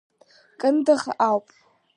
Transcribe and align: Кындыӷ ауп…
Кындыӷ 0.59 0.95
ауп… 1.27 1.45